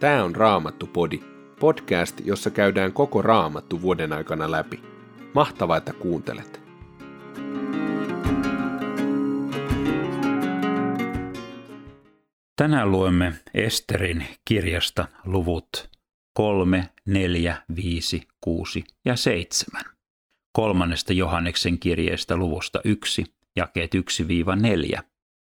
Tämä 0.00 0.24
on 0.24 0.36
Raamattu-podi, 0.36 1.20
podcast, 1.60 2.20
jossa 2.24 2.50
käydään 2.50 2.92
koko 2.92 3.22
Raamattu 3.22 3.82
vuoden 3.82 4.12
aikana 4.12 4.50
läpi. 4.50 4.82
Mahtavaa, 5.34 5.76
että 5.76 5.92
kuuntelet! 5.92 6.60
Tänään 12.56 12.90
luemme 12.90 13.32
Esterin 13.54 14.26
kirjasta 14.44 15.06
luvut 15.24 15.90
3, 16.34 16.88
4, 17.06 17.56
5, 17.76 18.22
6 18.40 18.84
ja 19.04 19.16
7. 19.16 19.82
Kolmannesta 20.52 21.12
Johanneksen 21.12 21.78
kirjeestä 21.78 22.36
luvusta 22.36 22.80
1, 22.84 23.24
jakeet 23.56 23.90
1-4 23.94 25.02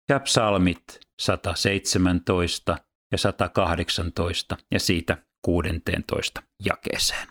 ja 0.08 0.20
psalmit 0.20 1.00
117 1.20 2.76
ja 3.12 3.18
118 3.18 4.56
ja 4.70 4.80
siitä 4.80 5.16
16 5.42 6.42
jakeeseen. 6.64 7.28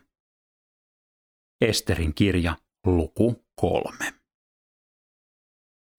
Esterin 1.62 2.14
kirja, 2.14 2.58
luku 2.86 3.46
3. 3.62 3.98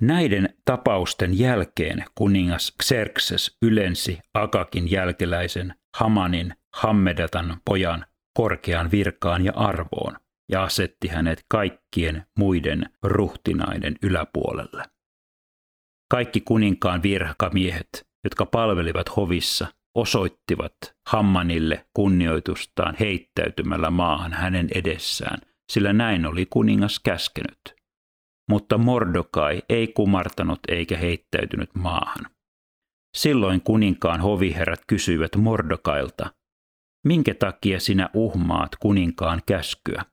Näiden 0.02 0.58
tapausten 0.64 1.38
jälkeen 1.38 2.04
kuningas 2.14 2.76
Xerxes 2.82 3.56
ylensi 3.62 4.18
Akakin 4.34 4.90
jälkeläisen 4.90 5.74
Hamanin 5.96 6.54
Hammedatan 6.74 7.60
pojan 7.64 8.06
korkeaan 8.36 8.90
virkaan 8.90 9.44
ja 9.44 9.52
arvoon 9.56 10.16
ja 10.48 10.62
asetti 10.62 11.08
hänet 11.08 11.44
kaikkien 11.48 12.26
muiden 12.38 12.90
ruhtinaiden 13.02 13.96
yläpuolelle. 14.02 14.84
Kaikki 16.10 16.40
kuninkaan 16.40 17.02
virkamiehet, 17.02 18.06
jotka 18.24 18.46
palvelivat 18.46 19.16
hovissa, 19.16 19.66
osoittivat 19.96 20.74
Hammanille 21.08 21.86
kunnioitustaan 21.96 22.96
heittäytymällä 23.00 23.90
maahan 23.90 24.32
hänen 24.32 24.68
edessään, 24.74 25.38
sillä 25.72 25.92
näin 25.92 26.26
oli 26.26 26.46
kuningas 26.46 27.00
käskenyt. 27.00 27.74
Mutta 28.50 28.78
Mordokai 28.78 29.62
ei 29.68 29.86
kumartanut 29.88 30.60
eikä 30.68 30.96
heittäytynyt 30.96 31.74
maahan. 31.74 32.26
Silloin 33.16 33.60
kuninkaan 33.60 34.20
hoviherrat 34.20 34.80
kysyivät 34.86 35.36
Mordokailta, 35.36 36.32
minkä 37.06 37.34
takia 37.34 37.80
sinä 37.80 38.10
uhmaat 38.14 38.76
kuninkaan 38.80 39.42
käskyä? 39.46 40.04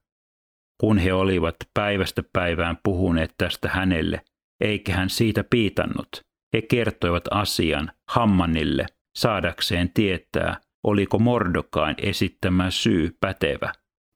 Kun 0.82 0.98
he 0.98 1.14
olivat 1.14 1.56
päivästä 1.74 2.24
päivään 2.34 2.78
puhuneet 2.84 3.34
tästä 3.38 3.70
hänelle, 3.70 4.22
eikä 4.62 4.94
hän 4.94 5.10
siitä 5.10 5.44
piitannut, 5.44 6.22
he 6.54 6.62
kertoivat 6.62 7.24
asian 7.32 7.92
Hammanille 8.10 8.86
saadakseen 9.18 9.92
tietää, 9.94 10.58
oliko 10.84 11.20
Mordokain 11.20 11.96
esittämä 12.02 12.72
syy 12.72 13.18
pätevä. 13.22 13.74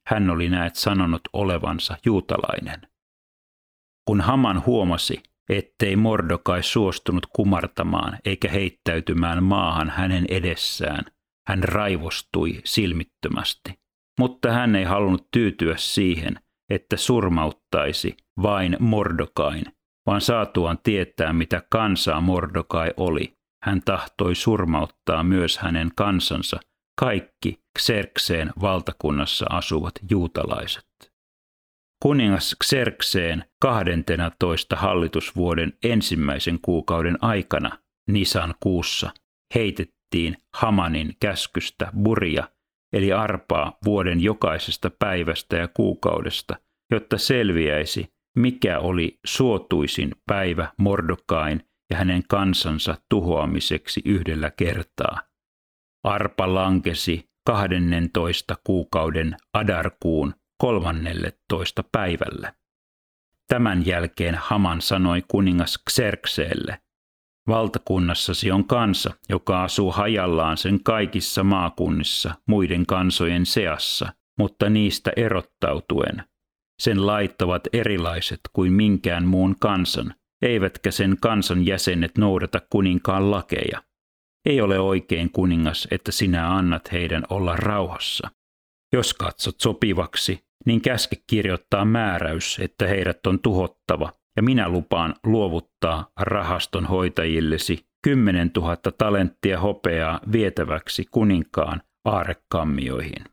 Hän 0.08 0.30
oli 0.30 0.50
näet 0.50 0.76
sanonut 0.76 1.22
olevansa 1.34 1.98
juutalainen. 2.06 2.81
Kun 4.08 4.22
Haman 4.22 4.66
huomasi, 4.66 5.23
ettei 5.50 5.95
Mordokai 5.95 6.64
suostunut 6.64 7.26
kumartamaan 7.36 8.17
eikä 8.26 8.50
heittäytymään 8.50 9.44
maahan 9.44 9.89
hänen 9.89 10.26
edessään, 10.30 11.06
hän 11.48 11.64
raivostui 11.64 12.61
silmittömästi. 12.66 13.73
Mutta 14.20 14.52
hän 14.52 14.76
ei 14.76 14.84
halunnut 14.84 15.28
tyytyä 15.31 15.76
siihen, 15.78 16.39
että 16.70 16.98
surmauttaisi 16.98 18.17
vain 18.42 18.78
Mordokain, 18.80 19.64
vaan 20.06 20.22
saatuaan 20.22 20.78
tietää, 20.84 21.34
mitä 21.34 21.62
kansaa 21.70 22.22
Mordokai 22.22 22.94
oli, 22.98 23.34
hän 23.64 23.82
tahtoi 23.86 24.36
surmauttaa 24.36 25.23
myös 25.23 25.58
hänen 25.58 25.92
kansansa, 25.95 26.60
kaikki 27.00 27.60
Xerxeen 27.80 28.52
valtakunnassa 28.62 29.45
asuvat 29.50 29.94
juutalaiset. 30.10 30.86
Kuningas 32.04 32.55
Xerxeen 32.64 33.45
12 33.61 34.76
hallitusvuoden 34.76 35.73
ensimmäisen 35.83 36.60
kuukauden 36.61 37.17
aikana, 37.22 37.77
Nisan 38.10 38.56
kuussa, 38.60 39.11
heitettiin 39.56 40.38
Hamanin 40.56 41.14
käskystä 41.20 41.92
buria, 42.04 42.48
eli 42.94 43.14
arpaa 43.14 43.77
vuoden 43.86 44.20
jokaisesta 44.20 44.92
päivästä 45.00 45.58
ja 45.58 45.67
kuukaudesta, 45.67 46.56
jotta 46.92 47.17
selviäisi, 47.17 48.13
mikä 48.36 48.80
oli 48.80 49.20
suotuisin 49.26 50.11
päivä 50.27 50.73
Mordokain 50.77 51.64
ja 51.89 51.98
hänen 51.98 52.23
kansansa 52.30 52.98
tuhoamiseksi 53.10 54.02
yhdellä 54.05 54.52
kertaa. 54.52 55.21
Arpa 56.04 56.54
lankesi 56.54 57.30
12 57.45 58.55
kuukauden 58.64 59.38
Adarkuun 59.54 60.33
13 60.58 61.83
päivälle. 61.92 62.54
Tämän 63.48 63.86
jälkeen 63.86 64.36
Haman 64.36 64.82
sanoi 64.82 65.23
kuningas 65.27 65.83
Xerxeelle, 65.92 66.83
Valtakunnassasi 67.48 68.52
on 68.52 68.65
kansa, 68.65 69.11
joka 69.30 69.64
asuu 69.64 69.92
hajallaan 69.92 70.58
sen 70.58 70.83
kaikissa 70.83 71.44
maakunnissa 71.44 72.36
muiden 72.48 72.86
kansojen 72.86 73.45
seassa, 73.45 74.14
mutta 74.39 74.70
niistä 74.70 75.11
erottautuen. 75.15 76.23
Sen 76.83 77.08
lait 77.08 77.42
ovat 77.42 77.67
erilaiset 77.73 78.39
kuin 78.54 78.73
minkään 78.73 79.27
muun 79.27 79.55
kansan, 79.60 80.14
eivätkä 80.42 80.92
sen 80.92 81.17
kansan 81.21 81.66
jäsenet 81.66 82.17
noudata 82.17 82.61
kuninkaan 82.70 83.32
lakeja. 83.32 83.83
Ei 84.45 84.61
ole 84.61 84.80
oikein 84.80 85.32
kuningas, 85.32 85.88
että 85.92 86.11
sinä 86.11 86.55
annat 86.55 86.92
heidän 86.92 87.23
olla 87.30 87.55
rauhassa. 87.55 88.30
Jos 88.94 89.14
katsot 89.14 89.55
sopivaksi, 89.61 90.39
niin 90.66 90.82
käske 90.82 91.16
kirjoittaa 91.27 91.86
määräys, 91.86 92.60
että 92.61 92.88
heidät 92.88 93.27
on 93.27 93.39
tuhottava, 93.39 94.14
ja 94.36 94.44
minä 94.44 94.70
lupaan 94.70 95.15
luovuttaa 95.26 96.11
rahaston 96.20 96.86
hoitajillesi 96.86 97.86
kymmenen 98.04 98.52
tuhatta 98.52 98.92
talenttia 98.92 99.60
hopeaa 99.60 100.20
vietäväksi 100.32 101.05
kuninkaan 101.11 101.82
aarekkammioihin. 102.05 103.33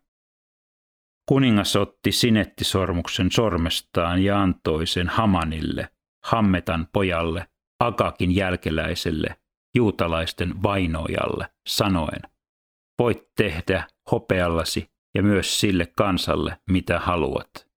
Kuningas 1.30 1.76
otti 1.76 2.12
sinettisormuksen 2.12 3.30
sormestaan 3.30 4.22
ja 4.22 4.42
antoi 4.42 4.86
sen 4.86 5.08
Hamanille, 5.08 5.88
Hammetan 6.24 6.88
pojalle, 6.92 7.46
Akakin 7.80 8.34
jälkeläiselle, 8.34 9.36
juutalaisten 9.76 10.62
vainojalle, 10.62 11.48
sanoen, 11.68 12.20
voit 12.98 13.18
tehdä 13.36 13.84
hopeallasi 14.10 14.90
ja 15.14 15.22
myös 15.22 15.60
sille 15.60 15.86
kansalle, 15.96 16.58
mitä 16.70 16.98
haluat. 16.98 17.68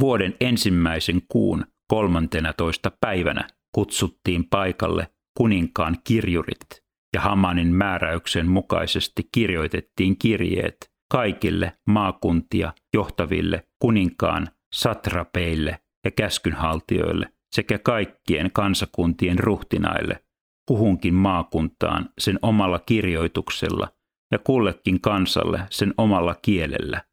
Vuoden 0.00 0.34
ensimmäisen 0.40 1.22
kuun 1.28 1.66
13. 1.88 2.92
päivänä 3.00 3.48
kutsuttiin 3.74 4.48
paikalle 4.48 5.10
kuninkaan 5.36 5.96
kirjurit 6.04 6.84
ja 7.14 7.20
Hamanin 7.20 7.74
määräyksen 7.74 8.48
mukaisesti 8.48 9.28
kirjoitettiin 9.32 10.18
kirjeet 10.18 10.89
kaikille 11.10 11.72
maakuntia 11.86 12.72
johtaville 12.94 13.68
kuninkaan 13.78 14.48
satrapeille 14.72 15.78
ja 16.04 16.10
käskynhaltijoille 16.10 17.32
sekä 17.54 17.78
kaikkien 17.78 18.50
kansakuntien 18.52 19.38
ruhtinaille 19.38 20.24
kuhunkin 20.68 21.14
maakuntaan 21.14 22.08
sen 22.18 22.38
omalla 22.42 22.78
kirjoituksella 22.78 23.88
ja 24.32 24.38
kullekin 24.38 25.00
kansalle 25.00 25.60
sen 25.70 25.94
omalla 25.98 26.34
kielellä. 26.42 27.04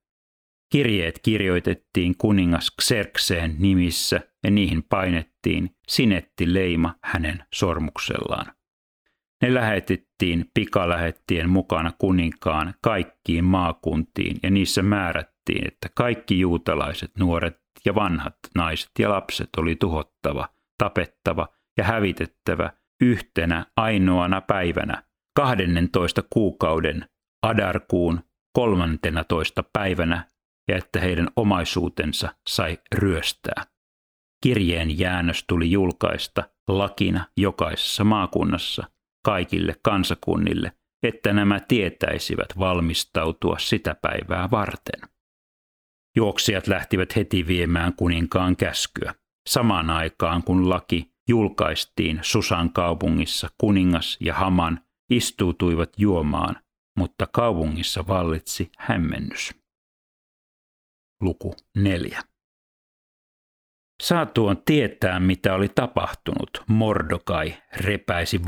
Kirjeet 0.71 1.19
kirjoitettiin 1.23 2.17
kuningas 2.17 2.71
Xerxeen 2.81 3.55
nimissä 3.59 4.19
ja 4.43 4.51
niihin 4.51 4.83
painettiin 4.83 5.75
sinettileima 5.87 6.95
hänen 7.03 7.43
sormuksellaan. 7.53 8.56
Ne 9.41 9.53
lähetettiin 9.53 10.45
pikalähettien 10.53 11.49
mukana 11.49 11.91
kuninkaan 11.97 12.73
kaikkiin 12.81 13.43
maakuntiin 13.43 14.37
ja 14.43 14.49
niissä 14.51 14.81
määrättiin, 14.81 15.67
että 15.67 15.89
kaikki 15.95 16.39
juutalaiset 16.39 17.11
nuoret 17.19 17.61
ja 17.85 17.95
vanhat 17.95 18.37
naiset 18.55 18.91
ja 18.99 19.09
lapset 19.09 19.49
oli 19.57 19.75
tuhottava, 19.75 20.49
tapettava 20.77 21.47
ja 21.77 21.83
hävitettävä 21.83 22.71
yhtenä 23.01 23.65
ainoana 23.75 24.41
päivänä 24.41 25.03
12 25.35 26.23
kuukauden 26.29 27.05
Adarkuun 27.43 28.19
13 28.53 29.63
päivänä 29.73 30.25
ja 30.67 30.77
että 30.77 30.99
heidän 30.99 31.27
omaisuutensa 31.35 32.35
sai 32.47 32.77
ryöstää. 32.95 33.63
Kirjeen 34.43 34.99
jäännös 34.99 35.45
tuli 35.47 35.71
julkaista 35.71 36.43
lakina 36.67 37.25
jokaisessa 37.37 38.03
maakunnassa 38.03 38.87
kaikille 39.27 39.75
kansakunnille, 39.83 40.71
että 41.03 41.33
nämä 41.33 41.59
tietäisivät 41.59 42.47
valmistautua 42.59 43.57
sitä 43.59 43.95
päivää 44.01 44.51
varten. 44.51 45.09
Juoksijat 46.15 46.67
lähtivät 46.67 47.15
heti 47.15 47.47
viemään 47.47 47.93
kuninkaan 47.93 48.55
käskyä. 48.55 49.15
Samaan 49.49 49.89
aikaan 49.89 50.43
kun 50.43 50.69
laki 50.69 51.11
julkaistiin 51.29 52.19
Susan 52.21 52.73
kaupungissa, 52.73 53.49
kuningas 53.57 54.17
ja 54.19 54.33
Haman 54.33 54.79
istuutuivat 55.09 55.89
juomaan, 55.97 56.55
mutta 56.97 57.27
kaupungissa 57.33 58.07
vallitsi 58.07 58.71
hämmennys. 58.77 59.55
Luku 61.21 61.55
4. 61.75 62.21
Saatuon 64.03 64.63
tietää, 64.65 65.19
mitä 65.19 65.53
oli 65.53 65.69
tapahtunut, 65.69 66.63
Mordokai 66.67 67.53
repäisi 67.77 68.45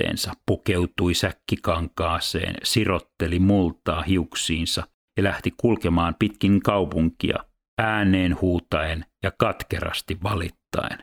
vaatteensa, 0.00 0.32
pukeutui 0.46 1.14
säkkikankaaseen, 1.14 2.54
sirotteli 2.62 3.38
multaa 3.38 4.02
hiuksiinsa 4.02 4.82
ja 5.16 5.24
lähti 5.24 5.54
kulkemaan 5.56 6.14
pitkin 6.18 6.60
kaupunkia, 6.60 7.44
ääneen 7.78 8.40
huutaen 8.40 9.04
ja 9.22 9.30
katkerasti 9.38 10.18
valittaen. 10.22 10.98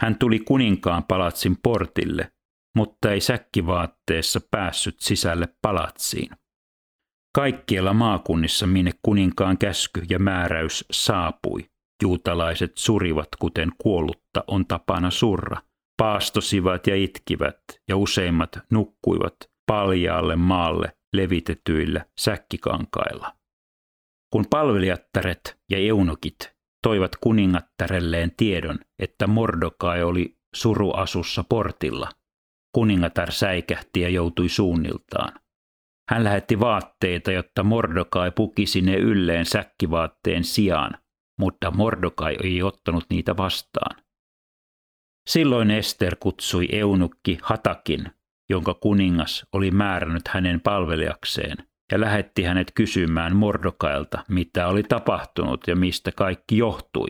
Hän 0.00 0.18
tuli 0.18 0.38
kuninkaan 0.38 1.04
palatsin 1.04 1.56
portille, 1.62 2.32
mutta 2.76 3.12
ei 3.12 3.20
säkkivaatteessa 3.20 4.40
päässyt 4.50 5.00
sisälle 5.00 5.48
palatsiin. 5.62 6.30
Kaikkialla 7.34 7.92
maakunnissa, 7.92 8.66
minne 8.66 8.90
kuninkaan 9.02 9.58
käsky 9.58 10.02
ja 10.10 10.18
määräys 10.18 10.84
saapui, 10.90 11.70
juutalaiset 12.02 12.72
surivat 12.78 13.28
kuten 13.38 13.72
kuollutta 13.78 14.44
on 14.46 14.66
tapana 14.66 15.10
surra, 15.10 15.69
paastosivat 16.00 16.86
ja 16.86 16.96
itkivät, 16.96 17.58
ja 17.88 17.96
useimmat 17.96 18.58
nukkuivat 18.70 19.36
paljaalle 19.66 20.36
maalle 20.36 20.92
levitetyillä 21.12 22.04
säkkikankailla. 22.20 23.32
Kun 24.32 24.46
palvelijattaret 24.50 25.58
ja 25.70 25.78
eunukit 25.78 26.52
toivat 26.82 27.16
kuningattarelleen 27.16 28.32
tiedon, 28.36 28.78
että 28.98 29.26
Mordokai 29.26 30.02
oli 30.02 30.36
suruasussa 30.54 31.44
portilla, 31.48 32.08
kuningatar 32.74 33.32
säikähti 33.32 34.00
ja 34.00 34.08
joutui 34.08 34.48
suunniltaan. 34.48 35.32
Hän 36.10 36.24
lähetti 36.24 36.60
vaatteita, 36.60 37.32
jotta 37.32 37.62
Mordokai 37.62 38.30
pukisi 38.30 38.80
ne 38.80 38.96
ylleen 38.96 39.46
säkkivaatteen 39.46 40.44
sijaan, 40.44 40.92
mutta 41.38 41.70
Mordokai 41.70 42.36
ei 42.42 42.62
ottanut 42.62 43.04
niitä 43.10 43.36
vastaan. 43.36 44.09
Silloin 45.30 45.70
Ester 45.70 46.16
kutsui 46.20 46.68
eunukki 46.72 47.38
Hatakin, 47.42 48.06
jonka 48.48 48.74
kuningas 48.74 49.46
oli 49.52 49.70
määrännyt 49.70 50.28
hänen 50.28 50.60
palvelijakseen, 50.60 51.56
ja 51.92 52.00
lähetti 52.00 52.42
hänet 52.42 52.72
kysymään 52.74 53.36
Mordokailta, 53.36 54.24
mitä 54.28 54.68
oli 54.68 54.82
tapahtunut 54.82 55.68
ja 55.68 55.76
mistä 55.76 56.12
kaikki 56.12 56.58
johtui. 56.58 57.08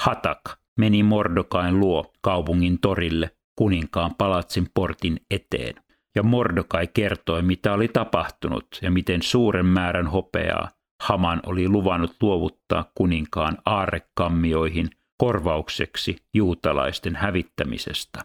Hatak 0.00 0.40
meni 0.78 1.02
Mordokain 1.02 1.80
luo 1.80 2.12
kaupungin 2.20 2.78
torille 2.80 3.30
kuninkaan 3.58 4.14
palatsin 4.14 4.66
portin 4.74 5.20
eteen, 5.30 5.74
ja 6.16 6.22
Mordokai 6.22 6.86
kertoi, 6.86 7.42
mitä 7.42 7.72
oli 7.72 7.88
tapahtunut 7.88 8.66
ja 8.82 8.90
miten 8.90 9.22
suuren 9.22 9.66
määrän 9.66 10.06
hopeaa 10.06 10.70
Haman 11.02 11.40
oli 11.46 11.68
luvannut 11.68 12.16
luovuttaa 12.22 12.90
kuninkaan 12.94 13.58
aarekammioihin 13.66 14.90
korvaukseksi 15.18 16.16
juutalaisten 16.34 17.16
hävittämisestä. 17.16 18.24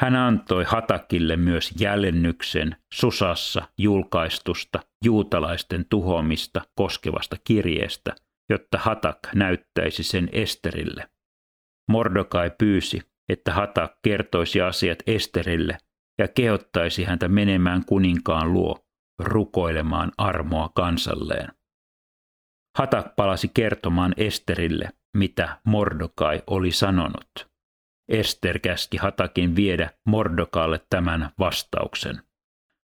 Hän 0.00 0.16
antoi 0.16 0.64
Hatakille 0.64 1.36
myös 1.36 1.72
jäljennyksen 1.80 2.76
Susassa 2.94 3.68
julkaistusta 3.78 4.80
juutalaisten 5.04 5.86
tuhoamista 5.90 6.62
koskevasta 6.74 7.36
kirjeestä, 7.44 8.14
jotta 8.50 8.78
Hatak 8.78 9.18
näyttäisi 9.34 10.02
sen 10.02 10.28
Esterille. 10.32 11.08
Mordokai 11.90 12.50
pyysi, 12.58 13.00
että 13.28 13.52
Hatak 13.52 13.92
kertoisi 14.02 14.60
asiat 14.60 14.98
Esterille 15.06 15.78
ja 16.18 16.28
kehottaisi 16.28 17.04
häntä 17.04 17.28
menemään 17.28 17.84
kuninkaan 17.84 18.52
luo 18.52 18.78
rukoilemaan 19.18 20.12
armoa 20.18 20.68
kansalleen. 20.74 21.48
Hatak 22.78 23.16
palasi 23.16 23.50
kertomaan 23.54 24.14
Esterille, 24.16 24.88
mitä 25.16 25.58
Mordokai 25.64 26.42
oli 26.46 26.70
sanonut. 26.70 27.52
Ester 28.08 28.58
käski 28.58 28.96
Hatakin 28.96 29.56
viedä 29.56 29.90
Mordokalle 30.06 30.80
tämän 30.90 31.30
vastauksen. 31.38 32.22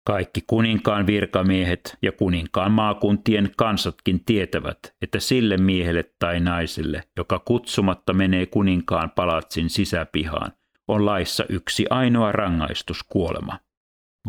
Kaikki 0.07 0.43
kuninkaan 0.47 1.07
virkamiehet 1.07 1.97
ja 2.01 2.11
kuninkaan 2.11 2.71
maakuntien 2.71 3.51
kansatkin 3.57 4.25
tietävät, 4.25 4.79
että 5.01 5.19
sille 5.19 5.57
miehelle 5.57 6.11
tai 6.19 6.39
naiselle, 6.39 7.03
joka 7.17 7.39
kutsumatta 7.39 8.13
menee 8.13 8.45
kuninkaan 8.45 9.11
palatsin 9.11 9.69
sisäpihaan, 9.69 10.51
on 10.87 11.05
laissa 11.05 11.45
yksi 11.49 11.85
ainoa 11.89 12.31
rangaistus 12.31 13.03
kuolema. 13.03 13.59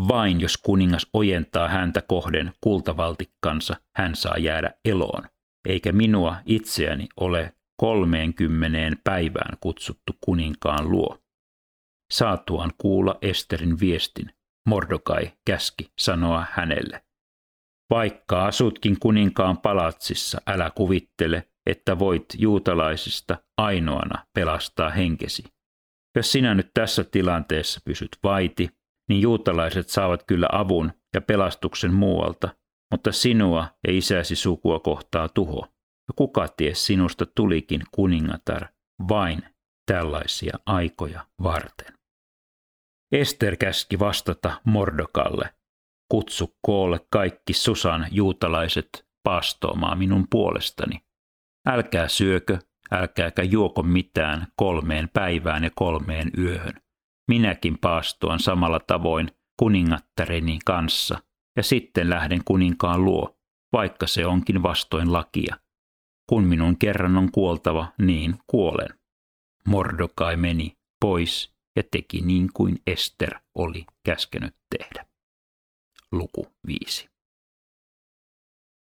Vain 0.09 0.41
jos 0.41 0.57
kuningas 0.57 1.07
ojentaa 1.13 1.69
häntä 1.69 2.03
kohden 2.03 2.53
kultavaltikkansa, 2.61 3.77
hän 3.97 4.15
saa 4.15 4.39
jäädä 4.39 4.71
eloon, 4.85 5.23
eikä 5.69 5.93
minua 5.93 6.37
itseäni 6.47 7.09
ole 7.21 7.53
kolmeenkymmeneen 7.81 8.99
päivään 9.05 9.57
kutsuttu 9.61 10.13
kuninkaan 10.21 10.91
luo. 10.91 11.19
Saatuaan 12.13 12.73
kuulla 12.79 13.19
Esterin 13.23 13.81
viestin, 13.81 14.31
Mordokai 14.69 15.33
käski 15.47 15.93
sanoa 15.99 16.47
hänelle. 16.51 17.05
Vaikka 17.91 18.47
asutkin 18.47 18.97
kuninkaan 19.01 19.59
palatsissa, 19.59 20.41
älä 20.47 20.71
kuvittele, 20.71 21.49
että 21.67 21.99
voit 21.99 22.25
juutalaisista 22.39 23.37
ainoana 23.59 24.27
pelastaa 24.35 24.91
henkesi. 24.91 25.45
Jos 26.17 26.33
sinä 26.33 26.55
nyt 26.55 26.71
tässä 26.75 27.05
tilanteessa 27.05 27.81
pysyt 27.85 28.09
vaiti, 28.23 28.71
niin 29.09 29.23
juutalaiset 29.23 29.89
saavat 29.89 30.23
kyllä 30.27 30.49
avun 30.53 30.93
ja 31.15 31.21
pelastuksen 31.21 31.95
muualta, 31.95 32.49
mutta 32.91 33.13
sinua 33.13 33.67
ja 33.87 33.97
isäsi 33.97 34.37
sukua 34.37 34.81
kohtaa 34.81 35.29
tuho. 35.29 35.69
Ja 36.09 36.15
kuka 36.17 36.49
ties 36.49 36.87
sinusta 36.87 37.27
tulikin 37.27 37.83
kuningatar 37.93 38.67
vain 39.09 39.43
tällaisia 39.87 40.59
aikoja 40.67 41.27
varten. 41.43 41.99
Ester 43.13 43.57
käski 43.57 43.99
vastata 43.99 44.61
Mordokalle, 44.65 45.55
kutsu 46.09 46.57
koolle 46.63 47.01
kaikki 47.11 47.53
Susan 47.53 48.07
juutalaiset 48.11 49.07
paastoamaan 49.23 49.99
minun 49.99 50.27
puolestani. 50.31 51.01
Älkää 51.67 52.09
syökö, 52.09 52.59
älkääkä 52.91 53.43
juoko 53.43 53.83
mitään 53.83 54.47
kolmeen 54.57 55.09
päivään 55.09 55.65
ja 55.65 55.71
kolmeen 55.75 56.31
yöhön. 56.39 56.75
Minäkin 57.29 57.79
paastoan 57.79 58.41
samalla 58.41 58.81
tavoin 58.81 59.31
kuningattareni 59.59 60.59
kanssa, 60.65 61.19
ja 61.57 61.63
sitten 61.63 62.11
lähden 62.11 62.45
kuninkaan 62.45 63.05
luo, 63.05 63.39
vaikka 63.73 64.07
se 64.07 64.27
onkin 64.27 64.63
vastoin 64.63 65.13
lakia. 65.13 65.57
Kun 66.29 66.45
minun 66.45 66.79
kerran 66.79 67.17
on 67.17 67.33
kuoltava, 67.33 67.93
niin 67.99 68.35
kuolen. 68.47 68.89
Mordokai 69.67 70.37
meni 70.37 70.77
pois 71.01 71.53
ja 71.77 71.83
teki 71.91 72.21
niin 72.21 72.51
kuin 72.55 72.83
Ester 72.87 73.39
oli 73.55 73.87
käskenyt 74.05 74.55
tehdä. 74.79 75.07
Luku 76.13 76.47
5. 76.67 77.09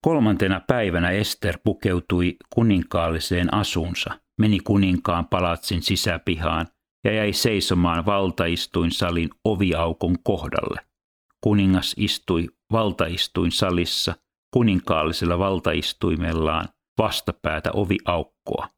Kolmantena 0.04 0.60
päivänä 0.60 1.10
Ester 1.10 1.58
pukeutui 1.64 2.36
kuninkaalliseen 2.54 3.54
asunsa, 3.54 4.20
meni 4.40 4.60
kuninkaan 4.60 5.26
palatsin 5.26 5.82
sisäpihaan 5.82 6.66
ja 7.04 7.12
jäi 7.12 7.32
seisomaan 7.32 8.06
valtaistuin 8.06 8.90
salin 8.90 9.30
oviaukon 9.44 10.16
kohdalle. 10.22 10.80
Kuningas 11.40 11.94
istui 11.98 12.48
valtaistuin 12.72 13.52
salissa 13.52 14.14
kuninkaallisella 14.50 15.38
valtaistuimellaan 15.38 16.68
vastapäätä 16.98 17.70
oviaukkoa. 17.72 18.68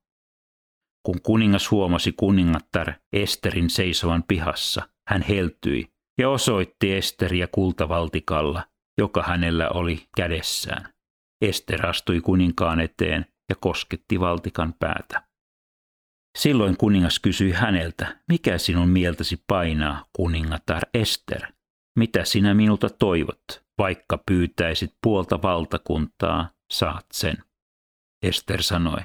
Kun 1.07 1.21
kuningas 1.23 1.71
huomasi 1.71 2.13
kuningattar 2.13 2.93
Esterin 3.13 3.71
seisovan 3.71 4.25
pihassa, 4.29 4.89
hän 5.09 5.23
heltyi 5.23 5.87
ja 6.19 6.31
osoitti 6.31 6.93
Esteriä 6.93 7.47
kultavaltikalla, 7.53 8.65
joka 8.99 9.23
hänellä 9.23 9.69
oli 9.69 10.07
kädessään. 10.17 10.93
Ester 11.43 11.87
astui 11.87 12.21
kuninkaan 12.21 12.81
eteen 12.81 13.27
ja 13.49 13.57
kosketti 13.61 14.21
valtikan 14.21 14.75
päätä. 14.79 15.23
Silloin 16.39 16.77
kuningas 16.77 17.19
kysyi 17.19 17.53
häneltä, 17.53 18.21
mikä 18.29 18.59
sinun 18.59 18.89
mieltäsi 18.89 19.43
painaa, 19.47 20.05
kuningatar 20.17 20.83
Ester? 20.95 21.53
Mitä 21.99 22.25
sinä 22.25 22.55
minulta 22.55 22.91
toivot, 22.91 23.45
vaikka 23.79 24.19
pyytäisit 24.27 24.95
puolta 25.03 25.43
valtakuntaa, 25.43 26.51
saat 26.73 27.07
sen. 27.13 27.46
Ester 28.23 28.63
sanoi, 28.63 29.01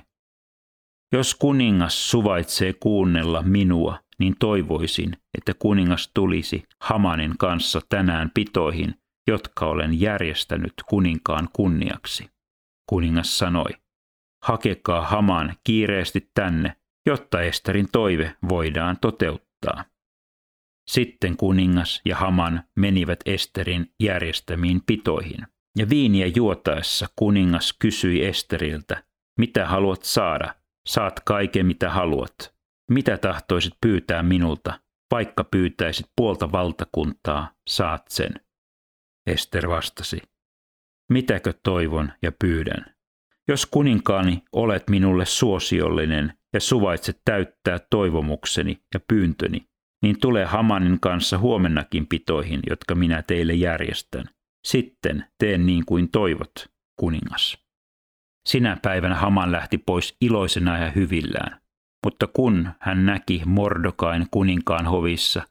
jos 1.14 1.36
kuningas 1.36 2.12
suvaitsee 2.12 2.74
kuunnella 2.74 3.42
minua, 3.42 4.00
niin 4.20 4.36
toivoisin, 4.40 5.18
että 5.38 5.54
kuningas 5.54 6.12
tulisi 6.14 6.64
Hamanin 6.82 7.38
kanssa 7.38 7.82
tänään 7.90 8.32
pitoihin, 8.34 8.96
jotka 9.28 9.66
olen 9.66 10.00
järjestänyt 10.02 10.74
kuninkaan 10.90 11.50
kunniaksi. 11.54 12.30
Kuningas 12.90 13.38
sanoi, 13.38 13.70
hakekaa 14.44 15.02
Haman 15.02 15.56
kiireesti 15.64 16.32
tänne, 16.34 16.76
jotta 17.06 17.42
Esterin 17.42 17.88
toive 17.92 18.36
voidaan 18.50 18.98
toteuttaa. 19.02 19.86
Sitten 20.90 21.38
kuningas 21.38 22.02
ja 22.06 22.16
Haman 22.16 22.64
menivät 22.76 23.20
Esterin 23.26 23.94
järjestämiin 24.00 24.82
pitoihin. 24.86 25.48
Ja 25.78 25.90
viiniä 25.90 26.28
juotaessa 26.36 27.08
kuningas 27.16 27.74
kysyi 27.80 28.26
Esteriltä, 28.26 29.04
mitä 29.40 29.68
haluat 29.68 30.04
saada? 30.04 30.56
Saat 30.88 31.20
kaiken 31.20 31.66
mitä 31.66 31.90
haluat. 31.90 32.56
Mitä 32.92 33.18
tahtoisit 33.18 33.74
pyytää 33.82 34.24
minulta? 34.24 34.80
Vaikka 35.12 35.44
pyytäisit 35.44 36.06
puolta 36.16 36.52
valtakuntaa, 36.52 37.54
saat 37.70 38.08
sen. 38.10 38.34
Ester 39.28 39.70
vastasi, 39.70 40.22
mitäkö 41.12 41.54
toivon 41.64 42.12
ja 42.22 42.32
pyydän? 42.32 42.86
Jos 43.48 43.66
kuninkaani 43.66 44.44
olet 44.52 44.90
minulle 44.90 45.26
suosiollinen 45.26 46.34
ja 46.54 46.60
suvaitset 46.60 47.22
täyttää 47.26 47.80
toivomukseni 47.90 48.84
ja 48.94 49.00
pyyntöni, 49.08 49.68
niin 50.04 50.20
tule 50.20 50.46
Hamanin 50.46 51.00
kanssa 51.00 51.38
huomennakin 51.38 52.08
pitoihin, 52.08 52.60
jotka 52.70 52.96
minä 52.96 53.22
teille 53.22 53.54
järjestän. 53.54 54.26
Sitten 54.66 55.26
teen 55.38 55.66
niin 55.66 55.86
kuin 55.86 56.12
toivot, 56.12 56.54
kuningas. 57.00 57.58
Sinä 58.50 58.78
päivänä 58.82 59.16
Haman 59.16 59.52
lähti 59.52 59.78
pois 59.78 60.16
iloisena 60.22 60.78
ja 60.78 60.92
hyvillään. 60.92 61.62
Mutta 62.06 62.28
kun 62.28 62.70
hän 62.80 63.06
näki 63.06 63.42
Mordokain 63.46 64.28
kuninkaan 64.32 64.86
hovissa, 64.86 65.42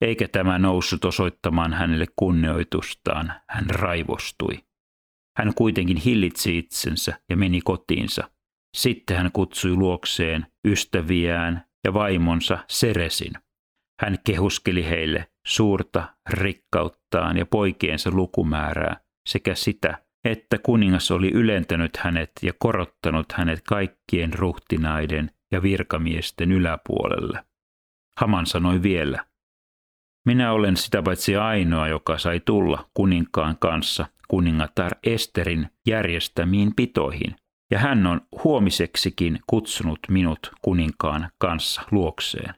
eikä 0.00 0.28
tämä 0.28 0.58
noussut 0.58 1.04
osoittamaan 1.04 1.72
hänelle 1.72 2.06
kunnioitustaan, 2.16 3.32
hän 3.48 3.70
raivostui. 3.70 4.64
Hän 5.38 5.54
kuitenkin 5.54 5.96
hillitsi 5.96 6.58
itsensä 6.58 7.20
ja 7.30 7.36
meni 7.36 7.60
kotiinsa. 7.60 8.30
Sitten 8.76 9.16
hän 9.16 9.32
kutsui 9.32 9.74
luokseen 9.74 10.46
ystäviään 10.64 11.64
ja 11.84 11.94
vaimonsa 11.94 12.58
Seresin. 12.68 13.32
Hän 14.00 14.18
kehuskeli 14.24 14.84
heille 14.84 15.26
suurta 15.46 16.14
rikkauttaan 16.30 17.36
ja 17.36 17.46
poikiensa 17.46 18.10
lukumäärää 18.10 19.00
sekä 19.28 19.54
sitä, 19.54 19.98
että 20.24 20.58
kuningas 20.58 21.10
oli 21.10 21.30
ylentänyt 21.30 21.96
hänet 21.96 22.30
ja 22.42 22.52
korottanut 22.58 23.32
hänet 23.32 23.60
kaikkien 23.68 24.32
ruhtinaiden 24.32 25.30
ja 25.52 25.62
virkamiesten 25.62 26.52
yläpuolelle. 26.52 27.44
Haman 28.20 28.46
sanoi 28.46 28.82
vielä, 28.82 29.24
minä 30.26 30.52
olen 30.52 30.76
sitä 30.76 31.02
paitsi 31.02 31.36
ainoa, 31.36 31.88
joka 31.88 32.18
sai 32.18 32.40
tulla 32.40 32.88
kuninkaan 32.94 33.56
kanssa 33.58 34.06
kuningatar 34.28 34.92
Esterin 35.02 35.68
järjestämiin 35.86 36.74
pitoihin, 36.76 37.36
ja 37.70 37.78
hän 37.78 38.06
on 38.06 38.20
huomiseksikin 38.44 39.40
kutsunut 39.46 39.98
minut 40.08 40.52
kuninkaan 40.62 41.30
kanssa 41.38 41.82
luokseen. 41.90 42.54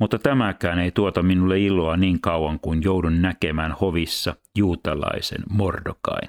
Mutta 0.00 0.18
tämäkään 0.18 0.78
ei 0.78 0.90
tuota 0.90 1.22
minulle 1.22 1.60
iloa 1.60 1.96
niin 1.96 2.20
kauan 2.20 2.60
kuin 2.60 2.82
joudun 2.82 3.22
näkemään 3.22 3.72
hovissa 3.72 4.36
juutalaisen 4.58 5.42
Mordokain. 5.50 6.28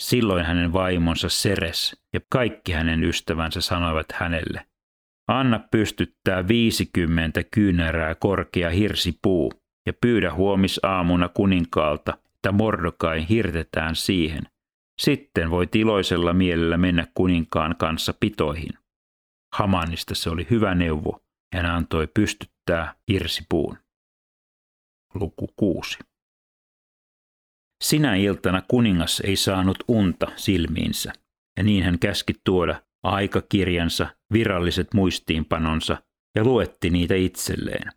Silloin 0.00 0.44
hänen 0.44 0.72
vaimonsa 0.72 1.28
Seres 1.28 2.02
ja 2.12 2.20
kaikki 2.32 2.72
hänen 2.72 3.04
ystävänsä 3.04 3.60
sanoivat 3.60 4.06
hänelle, 4.12 4.66
Anna 5.30 5.60
pystyttää 5.70 6.48
viisikymmentä 6.48 7.44
kyynärää 7.54 8.14
korkea 8.14 8.70
hirsipuu 8.70 9.52
ja 9.86 9.92
pyydä 10.00 10.34
huomisaamuna 10.34 11.28
kuninkaalta, 11.28 12.18
että 12.34 12.52
Mordokai 12.52 13.28
hirtetään 13.28 13.96
siihen. 13.96 14.42
Sitten 15.00 15.50
voit 15.50 15.76
iloisella 15.76 16.32
mielellä 16.32 16.76
mennä 16.76 17.06
kuninkaan 17.14 17.76
kanssa 17.76 18.14
pitoihin. 18.20 18.72
Hamanista 19.54 20.14
se 20.14 20.30
oli 20.30 20.46
hyvä 20.50 20.74
neuvo, 20.74 21.20
hän 21.54 21.66
antoi 21.66 22.06
pystyttää 22.06 22.94
hirsipuun. 23.08 23.78
Luku 25.14 25.48
6. 25.56 25.98
Sinä 27.84 28.14
iltana 28.14 28.62
kuningas 28.68 29.20
ei 29.20 29.36
saanut 29.36 29.84
unta 29.88 30.26
silmiinsä, 30.36 31.12
ja 31.56 31.62
niin 31.62 31.84
hän 31.84 31.98
käski 31.98 32.34
tuoda 32.44 32.82
aikakirjansa, 33.02 34.06
viralliset 34.32 34.94
muistiinpanonsa 34.94 36.02
ja 36.36 36.44
luetti 36.44 36.90
niitä 36.90 37.14
itselleen. 37.14 37.92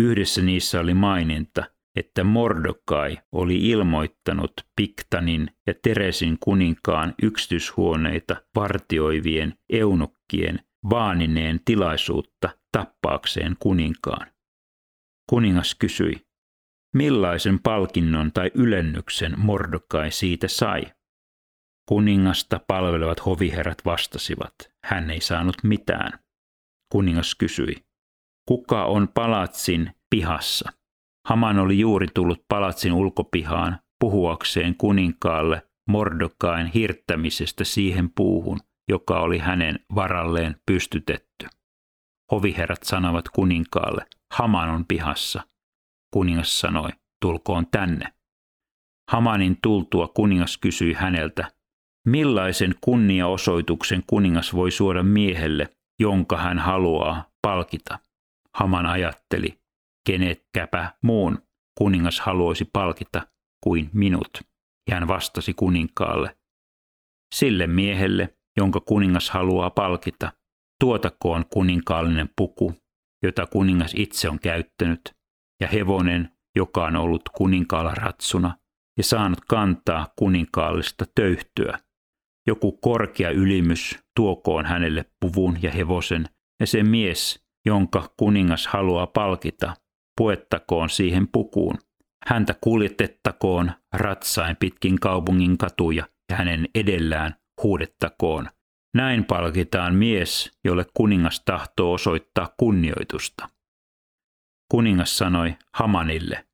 Yhdessä 0.00 0.42
niissä 0.42 0.80
oli 0.80 0.94
maininta, 0.94 1.64
että 1.96 2.24
Mordokai 2.24 3.18
oli 3.32 3.68
ilmoittanut 3.68 4.52
Piktanin 4.76 5.50
ja 5.66 5.74
Teresin 5.82 6.36
kuninkaan 6.40 7.14
yksityishuoneita 7.22 8.36
vartioivien 8.54 9.54
eunukkien 9.72 10.60
vaanineen 10.90 11.60
tilaisuutta 11.64 12.57
tappaakseen 12.72 13.56
kuninkaan. 13.58 14.26
Kuningas 15.30 15.74
kysyi, 15.74 16.26
millaisen 16.94 17.58
palkinnon 17.62 18.32
tai 18.32 18.50
ylennyksen 18.54 19.34
Mordokai 19.36 20.10
siitä 20.10 20.48
sai. 20.48 20.82
Kuningasta 21.88 22.60
palvelevat 22.66 23.26
hoviherrat 23.26 23.84
vastasivat, 23.84 24.54
hän 24.84 25.10
ei 25.10 25.20
saanut 25.20 25.56
mitään. 25.64 26.18
Kuningas 26.92 27.34
kysyi, 27.34 27.76
kuka 28.48 28.84
on 28.84 29.08
palatsin 29.14 29.90
pihassa? 30.10 30.72
Haman 31.28 31.58
oli 31.58 31.78
juuri 31.78 32.06
tullut 32.14 32.44
palatsin 32.48 32.92
ulkopihaan 32.92 33.78
puhuakseen 34.00 34.74
kuninkaalle 34.76 35.62
Mordokain 35.88 36.66
hirttämisestä 36.66 37.64
siihen 37.64 38.10
puuhun, 38.16 38.58
joka 38.88 39.20
oli 39.20 39.38
hänen 39.38 39.80
varalleen 39.94 40.56
pystytetty. 40.66 41.46
Hoviherrat 42.32 42.82
sanovat 42.82 43.28
kuninkaalle, 43.28 44.06
Haman 44.34 44.68
on 44.68 44.84
pihassa. 44.86 45.42
Kuningas 46.14 46.60
sanoi, 46.60 46.90
tulkoon 47.20 47.66
tänne. 47.70 48.12
Hamanin 49.10 49.58
tultua 49.62 50.08
kuningas 50.08 50.58
kysyi 50.58 50.92
häneltä, 50.92 51.50
millaisen 52.06 52.74
kunniaosoituksen 52.80 54.02
kuningas 54.06 54.54
voi 54.54 54.70
suoda 54.70 55.02
miehelle, 55.02 55.68
jonka 56.00 56.36
hän 56.36 56.58
haluaa 56.58 57.24
palkita. 57.42 57.98
Haman 58.54 58.86
ajatteli, 58.86 59.60
kenetkäpä 60.06 60.92
muun 61.02 61.42
kuningas 61.78 62.20
haluaisi 62.20 62.64
palkita 62.64 63.26
kuin 63.64 63.90
minut. 63.92 64.30
Ja 64.90 64.94
hän 64.94 65.08
vastasi 65.08 65.54
kuninkaalle, 65.54 66.36
sille 67.34 67.66
miehelle, 67.66 68.36
jonka 68.56 68.80
kuningas 68.80 69.30
haluaa 69.30 69.70
palkita, 69.70 70.32
tuotakoon 70.80 71.44
kuninkaallinen 71.50 72.28
puku, 72.36 72.74
jota 73.22 73.46
kuningas 73.46 73.92
itse 73.96 74.28
on 74.28 74.38
käyttänyt, 74.38 75.00
ja 75.60 75.68
hevonen, 75.68 76.32
joka 76.56 76.84
on 76.84 76.96
ollut 76.96 77.22
kuninkaalla 77.36 77.94
ratsuna 77.94 78.56
ja 78.98 79.04
saanut 79.04 79.40
kantaa 79.48 80.06
kuninkaallista 80.16 81.04
töyhtyä. 81.14 81.78
Joku 82.46 82.72
korkea 82.72 83.30
ylimys 83.30 83.98
tuokoon 84.16 84.66
hänelle 84.66 85.04
puvun 85.20 85.58
ja 85.62 85.70
hevosen, 85.70 86.28
ja 86.60 86.66
se 86.66 86.82
mies, 86.82 87.44
jonka 87.66 88.14
kuningas 88.16 88.66
haluaa 88.66 89.06
palkita, 89.06 89.76
puettakoon 90.16 90.90
siihen 90.90 91.28
pukuun. 91.32 91.78
Häntä 92.26 92.54
kuljetettakoon 92.60 93.72
ratsain 93.92 94.56
pitkin 94.56 95.00
kaupungin 95.00 95.58
katuja 95.58 96.04
ja 96.30 96.36
hänen 96.36 96.68
edellään 96.74 97.34
huudettakoon. 97.62 98.48
Näin 98.94 99.24
palkitaan 99.24 99.94
mies, 99.94 100.58
jolle 100.64 100.86
kuningas 100.94 101.42
tahtoo 101.44 101.92
osoittaa 101.92 102.54
kunnioitusta. 102.56 103.48
Kuningas 104.70 105.18
sanoi 105.18 105.56
Hamanille, 105.74 106.46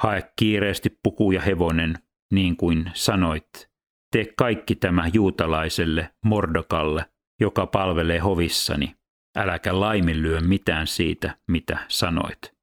hae 0.00 0.32
kiireesti 0.38 0.98
puku 1.02 1.32
ja 1.32 1.40
hevonen, 1.40 1.94
niin 2.32 2.56
kuin 2.56 2.90
sanoit. 2.94 3.70
Tee 4.12 4.24
kaikki 4.36 4.74
tämä 4.74 5.10
juutalaiselle 5.12 6.14
Mordokalle, 6.24 7.04
joka 7.40 7.66
palvelee 7.66 8.18
hovissani. 8.18 8.96
Äläkä 9.36 9.80
laiminlyö 9.80 10.40
mitään 10.40 10.86
siitä, 10.86 11.36
mitä 11.48 11.78
sanoit. 11.88 12.54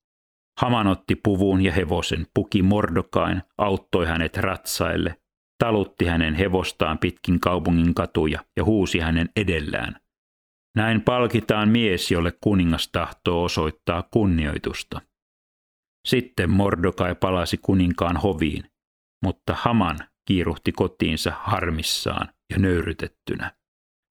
Haman 0.60 0.88
otti 0.88 1.16
puvun 1.16 1.62
ja 1.62 1.72
hevosen, 1.72 2.28
puki 2.34 2.62
Mordokain, 2.62 3.44
auttoi 3.58 4.06
hänet 4.06 4.38
ratsaille, 4.38 5.16
talutti 5.60 6.06
hänen 6.06 6.36
hevostaan 6.36 6.98
pitkin 6.98 7.40
kaupungin 7.40 7.94
katuja 7.94 8.46
ja 8.58 8.64
huusi 8.64 9.00
hänen 9.00 9.30
edellään. 9.36 9.96
Näin 10.76 11.02
palkitaan 11.02 11.70
mies, 11.70 12.12
jolle 12.12 12.34
kuningas 12.44 12.90
tahtoo 12.92 13.44
osoittaa 13.44 14.04
kunnioitusta. 14.12 15.02
Sitten 16.08 16.50
Mordokai 16.50 17.16
palasi 17.16 17.58
kuninkaan 17.58 18.18
hoviin, 18.18 18.64
mutta 19.24 19.56
Haman 19.58 19.98
kiiruhti 20.28 20.72
kotiinsa 20.72 21.32
harmissaan 21.40 22.28
ja 22.50 22.60
nöyrytettynä. 22.60 23.52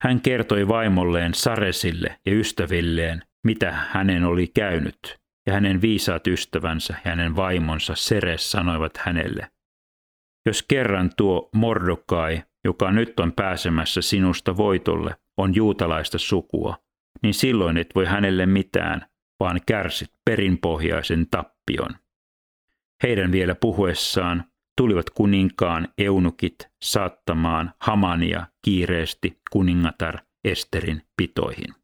Hän 0.02 0.20
kertoi 0.20 0.68
vaimolleen 0.68 1.34
Saresille 1.34 2.20
ja 2.26 2.32
ystävilleen, 2.32 3.22
mitä 3.46 3.72
hänen 3.72 4.24
oli 4.24 4.46
käynyt, 4.46 5.18
ja 5.46 5.52
hänen 5.52 5.80
viisaat 5.80 6.26
ystävänsä 6.26 6.94
ja 7.04 7.10
hänen 7.10 7.36
vaimonsa 7.36 7.94
Seres 7.94 8.50
sanoivat 8.50 8.96
hänelle, 8.96 9.50
jos 10.46 10.62
kerran 10.62 11.10
tuo 11.16 11.48
Mordokai, 11.54 12.42
joka 12.64 12.90
nyt 12.90 13.20
on 13.20 13.32
pääsemässä 13.32 14.02
sinusta 14.02 14.56
voitolle, 14.56 15.14
on 15.36 15.54
juutalaista 15.54 16.18
sukua, 16.18 16.76
niin 17.22 17.34
silloin 17.34 17.76
et 17.76 17.94
voi 17.94 18.04
hänelle 18.06 18.46
mitään, 18.46 19.06
vaan 19.40 19.60
kärsit 19.66 20.12
perinpohjaisen 20.24 21.26
tappion. 21.30 21.90
Heidän 23.02 23.32
vielä 23.32 23.54
puhuessaan 23.54 24.44
tulivat 24.76 25.10
kuninkaan 25.10 25.88
eunukit 25.98 26.68
saattamaan 26.82 27.72
Hamania 27.80 28.46
kiireesti 28.64 29.40
kuningatar 29.50 30.18
Esterin 30.44 31.02
pitoihin. 31.16 31.74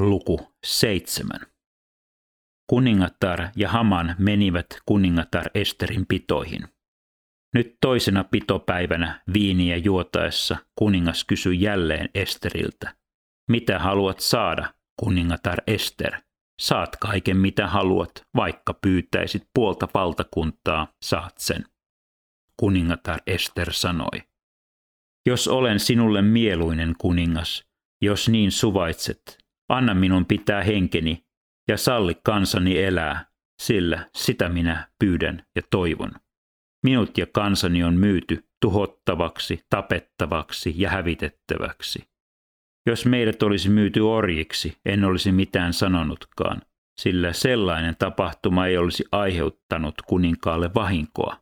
Luku 0.00 0.52
7. 0.64 1.40
Kuningatar 2.66 3.48
ja 3.56 3.68
Haman 3.68 4.14
menivät 4.18 4.66
kuningatar 4.86 5.50
Esterin 5.54 6.06
pitoihin. 6.06 6.68
Nyt 7.54 7.76
toisena 7.80 8.24
pitopäivänä 8.24 9.22
viiniä 9.32 9.76
juotaessa 9.76 10.56
kuningas 10.78 11.24
kysyi 11.24 11.60
jälleen 11.60 12.08
Esteriltä, 12.14 12.94
mitä 13.50 13.78
haluat 13.78 14.20
saada, 14.20 14.74
kuningatar 15.00 15.58
Ester? 15.66 16.20
Saat 16.60 16.96
kaiken 16.96 17.36
mitä 17.36 17.66
haluat, 17.66 18.10
vaikka 18.36 18.74
pyytäisit 18.74 19.42
puolta 19.54 19.88
valtakuntaa, 19.94 20.88
saat 21.04 21.38
sen. 21.38 21.64
Kuningatar 22.60 23.20
Ester 23.26 23.72
sanoi. 23.72 24.22
Jos 25.26 25.48
olen 25.48 25.80
sinulle 25.80 26.22
mieluinen 26.22 26.94
kuningas, 26.98 27.64
jos 28.02 28.28
niin 28.28 28.52
suvaitset, 28.52 29.38
anna 29.68 29.94
minun 29.94 30.26
pitää 30.26 30.62
henkeni 30.62 31.24
ja 31.68 31.76
salli 31.76 32.14
kansani 32.24 32.82
elää, 32.82 33.26
sillä 33.62 34.10
sitä 34.16 34.48
minä 34.48 34.88
pyydän 34.98 35.46
ja 35.56 35.62
toivon. 35.70 36.12
Minut 36.82 37.18
ja 37.18 37.26
kansani 37.26 37.84
on 37.84 37.94
myyty 37.94 38.48
tuhottavaksi, 38.60 39.64
tapettavaksi 39.70 40.74
ja 40.76 40.90
hävitettäväksi. 40.90 42.04
Jos 42.86 43.06
meidät 43.06 43.42
olisi 43.42 43.70
myyty 43.70 44.00
orjiksi, 44.00 44.76
en 44.84 45.04
olisi 45.04 45.32
mitään 45.32 45.72
sanonutkaan, 45.72 46.62
sillä 47.00 47.32
sellainen 47.32 47.96
tapahtuma 47.96 48.66
ei 48.66 48.78
olisi 48.78 49.04
aiheuttanut 49.12 49.94
kuninkaalle 50.06 50.70
vahinkoa. 50.74 51.36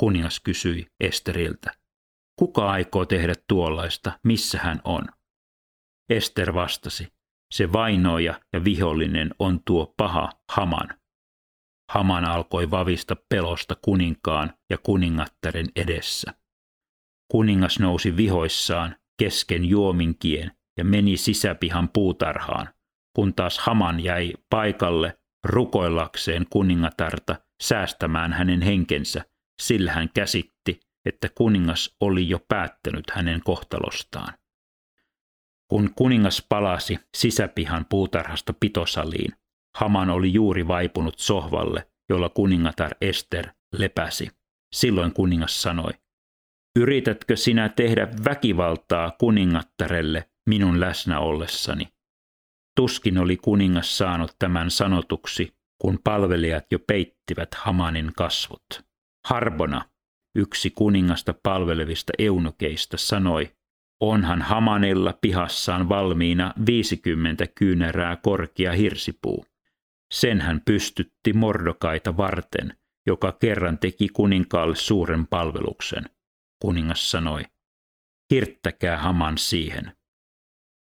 Kuningas 0.00 0.40
kysyi 0.40 0.86
Esteriltä. 1.00 1.72
Kuka 2.38 2.70
aikoo 2.70 3.04
tehdä 3.04 3.34
tuollaista, 3.48 4.18
missä 4.24 4.58
hän 4.58 4.80
on? 4.84 5.04
Ester 6.10 6.54
vastasi, 6.54 7.12
se 7.54 7.72
vainoja 7.72 8.40
ja 8.52 8.64
vihollinen 8.64 9.30
on 9.38 9.60
tuo 9.64 9.94
paha 9.96 10.32
Haman. 10.52 10.88
Haman 11.90 12.24
alkoi 12.24 12.70
vavista 12.70 13.16
pelosta 13.28 13.76
kuninkaan 13.82 14.54
ja 14.70 14.78
kuningattaren 14.78 15.66
edessä. 15.76 16.34
Kuningas 17.30 17.78
nousi 17.78 18.16
vihoissaan 18.16 18.96
kesken 19.18 19.64
juominkien 19.64 20.52
ja 20.76 20.84
meni 20.84 21.16
sisäpihan 21.16 21.88
puutarhaan, 21.88 22.68
kun 23.16 23.34
taas 23.34 23.58
Haman 23.58 24.00
jäi 24.00 24.32
paikalle 24.50 25.18
rukoillakseen 25.44 26.46
kuningatarta 26.50 27.36
säästämään 27.62 28.32
hänen 28.32 28.62
henkensä, 28.62 29.24
sillä 29.62 29.92
hän 29.92 30.10
käsitti, 30.14 30.80
että 31.04 31.28
kuningas 31.34 31.96
oli 32.00 32.28
jo 32.28 32.38
päättänyt 32.48 33.10
hänen 33.10 33.40
kohtalostaan. 33.44 34.34
Kun 35.68 35.90
kuningas 35.94 36.46
palasi 36.48 36.98
sisäpihan 37.16 37.86
puutarhasta 37.90 38.52
pitosaliin, 38.60 39.32
Haman 39.76 40.10
oli 40.10 40.32
juuri 40.32 40.68
vaipunut 40.68 41.18
sohvalle, 41.18 41.88
jolla 42.08 42.28
kuningatar 42.28 42.90
Ester 43.00 43.48
lepäsi. 43.72 44.30
Silloin 44.74 45.12
kuningas 45.12 45.62
sanoi, 45.62 45.90
Yritätkö 46.76 47.36
sinä 47.36 47.68
tehdä 47.68 48.08
väkivaltaa 48.24 49.10
kuningattarelle 49.10 50.30
minun 50.48 50.80
läsnä 50.80 51.20
ollessani? 51.20 51.88
Tuskin 52.76 53.18
oli 53.18 53.36
kuningas 53.36 53.98
saanut 53.98 54.36
tämän 54.38 54.70
sanotuksi, 54.70 55.54
kun 55.78 55.98
palvelijat 56.04 56.64
jo 56.70 56.78
peittivät 56.78 57.54
Hamanin 57.54 58.12
kasvot. 58.16 58.66
Harbona, 59.26 59.84
yksi 60.34 60.70
kuningasta 60.70 61.34
palvelevista 61.42 62.12
eunukeista, 62.18 62.96
sanoi, 62.96 63.50
onhan 64.00 64.42
Hamanilla 64.42 65.18
pihassaan 65.20 65.88
valmiina 65.88 66.54
50 66.66 67.46
kyynärää 67.46 68.16
korkea 68.16 68.72
hirsipuu. 68.72 69.46
Sen 70.14 70.40
hän 70.40 70.60
pystytti 70.66 71.32
mordokaita 71.34 72.16
varten, 72.16 72.78
joka 73.06 73.32
kerran 73.32 73.78
teki 73.78 74.08
kuninkaalle 74.08 74.76
suuren 74.76 75.26
palveluksen. 75.26 76.04
Kuningas 76.62 77.10
sanoi, 77.10 77.42
hirttäkää 78.34 78.98
Haman 78.98 79.38
siihen. 79.38 79.96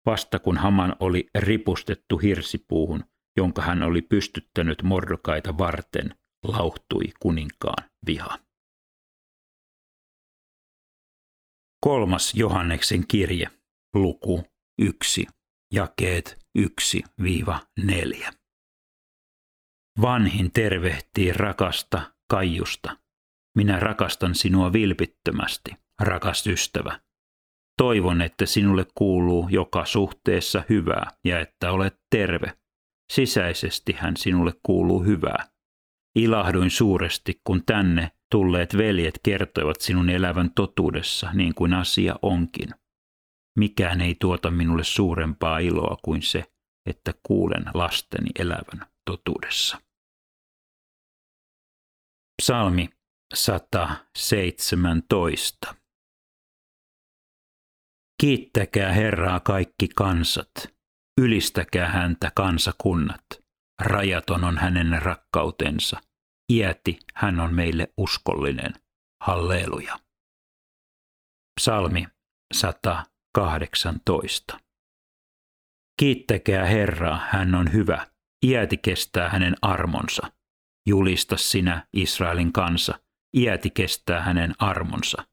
Vasta 0.05 0.39
kun 0.39 0.57
Haman 0.57 0.95
oli 0.99 1.29
ripustettu 1.35 2.17
hirsipuuhun, 2.17 3.03
jonka 3.37 3.61
hän 3.61 3.83
oli 3.83 4.01
pystyttänyt 4.01 4.83
mordokaita 4.83 5.57
varten, 5.57 6.15
lauhtui 6.43 7.03
kuninkaan 7.19 7.89
viha. 8.05 8.39
Kolmas 11.85 12.33
Johanneksen 12.35 13.07
kirje, 13.07 13.47
luku 13.95 14.43
1, 14.81 15.27
jakeet 15.73 16.37
1-4. 16.57 18.40
Vanhin 20.01 20.51
tervehtii 20.51 21.33
rakasta 21.33 22.01
Kaijusta. 22.29 22.97
Minä 23.57 23.79
rakastan 23.79 24.35
sinua 24.35 24.73
vilpittömästi, 24.73 25.71
rakas 26.01 26.47
ystävä. 26.47 26.99
Toivon, 27.77 28.21
että 28.21 28.45
sinulle 28.45 28.85
kuuluu 28.95 29.47
joka 29.49 29.85
suhteessa 29.85 30.63
hyvää 30.69 31.11
ja 31.25 31.39
että 31.39 31.71
olet 31.71 31.99
terve. 32.09 32.53
Sisäisesti 33.13 33.93
hän 33.93 34.17
sinulle 34.17 34.53
kuuluu 34.63 35.03
hyvää. 35.03 35.47
Ilahduin 36.15 36.71
suuresti, 36.71 37.41
kun 37.43 37.63
tänne 37.65 38.11
tulleet 38.31 38.77
veljet 38.77 39.19
kertoivat 39.23 39.81
sinun 39.81 40.09
elävän 40.09 40.51
totuudessa 40.55 41.29
niin 41.33 41.55
kuin 41.55 41.73
asia 41.73 42.15
onkin. 42.21 42.69
Mikään 43.57 44.01
ei 44.01 44.15
tuota 44.19 44.51
minulle 44.51 44.83
suurempaa 44.83 45.59
iloa 45.59 45.97
kuin 46.03 46.21
se, 46.21 46.43
että 46.85 47.13
kuulen 47.23 47.65
lasteni 47.73 48.29
elävän 48.39 48.87
totuudessa. 49.05 49.90
Psalmi 52.41 52.89
117. 53.33 55.75
Kiittäkää 58.21 58.93
Herraa 58.93 59.39
kaikki 59.39 59.87
kansat, 59.95 60.51
ylistäkää 61.21 61.89
häntä 61.89 62.31
kansakunnat. 62.35 63.25
Rajaton 63.81 64.43
on 64.43 64.57
hänen 64.57 65.01
rakkautensa. 65.01 66.01
Iäti 66.53 66.99
hän 67.15 67.39
on 67.39 67.53
meille 67.53 67.93
uskollinen. 67.97 68.73
Halleluja. 69.23 69.99
Psalmi 71.59 72.07
118. 72.53 74.59
Kiittäkää 75.99 76.65
Herraa, 76.65 77.27
hän 77.29 77.55
on 77.55 77.73
hyvä. 77.73 78.07
Iäti 78.45 78.77
kestää 78.77 79.29
hänen 79.29 79.55
armonsa. 79.61 80.40
Julista 80.87 81.37
sinä, 81.37 81.87
Israelin 81.93 82.53
kansa, 82.53 82.99
iäti 83.37 83.69
kestää 83.69 84.21
hänen 84.21 84.53
armonsa. 84.59 85.27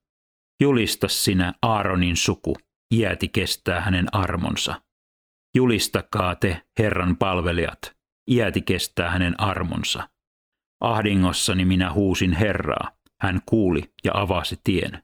Julista 0.63 1.09
sinä, 1.09 1.55
Aaronin 1.63 2.17
suku, 2.17 2.57
iäti 2.95 3.29
kestää 3.29 3.81
hänen 3.81 4.07
armonsa. 4.13 4.83
Julistakaa 5.57 6.35
te, 6.35 6.63
Herran 6.79 7.17
palvelijat, 7.17 7.97
iäti 8.31 8.63
kestää 8.63 9.11
hänen 9.11 9.41
armonsa. 9.41 10.09
Ahdingossani 10.81 11.65
minä 11.65 11.93
huusin 11.93 12.33
Herraa, 12.33 12.93
hän 13.23 13.41
kuuli 13.47 13.93
ja 14.05 14.13
avasi 14.15 14.61
tien. 14.65 15.03